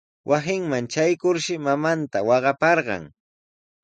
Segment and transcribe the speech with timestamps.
[0.29, 3.03] Wasinman traykurshi mamanta waqaparqan.